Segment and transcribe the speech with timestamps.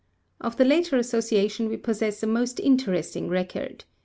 [0.39, 3.85] Of the latter association we possess a most interesting record.